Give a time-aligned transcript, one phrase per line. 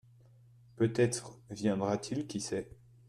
[0.77, 2.67] Peut-être viendra-t-il qui sait?